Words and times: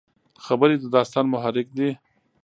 خبرې 0.45 0.75
د 0.79 0.85
داستان 0.95 1.25
محرک 1.33 1.67
دي. 1.77 1.89